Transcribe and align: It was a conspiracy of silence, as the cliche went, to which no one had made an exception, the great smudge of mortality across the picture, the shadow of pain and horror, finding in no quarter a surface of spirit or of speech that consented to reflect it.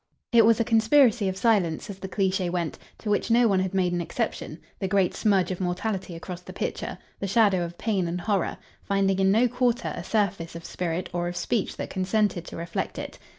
It 0.33 0.47
was 0.47 0.59
a 0.59 0.63
conspiracy 0.63 1.29
of 1.29 1.37
silence, 1.37 1.87
as 1.87 1.99
the 1.99 2.07
cliche 2.07 2.49
went, 2.49 2.79
to 2.97 3.11
which 3.11 3.29
no 3.29 3.47
one 3.47 3.59
had 3.59 3.75
made 3.75 3.93
an 3.93 4.01
exception, 4.01 4.57
the 4.79 4.87
great 4.87 5.13
smudge 5.13 5.51
of 5.51 5.61
mortality 5.61 6.15
across 6.15 6.41
the 6.41 6.53
picture, 6.53 6.97
the 7.19 7.27
shadow 7.27 7.61
of 7.63 7.77
pain 7.77 8.07
and 8.07 8.19
horror, 8.21 8.57
finding 8.81 9.19
in 9.19 9.31
no 9.31 9.47
quarter 9.47 9.93
a 9.95 10.03
surface 10.03 10.55
of 10.55 10.65
spirit 10.65 11.07
or 11.13 11.27
of 11.27 11.37
speech 11.37 11.77
that 11.77 11.91
consented 11.91 12.45
to 12.45 12.57
reflect 12.57 12.97
it. 12.97 13.19